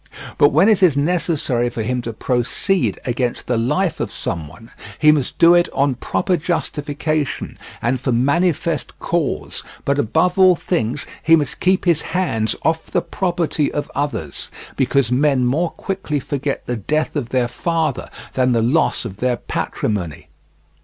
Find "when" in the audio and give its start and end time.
0.49-0.67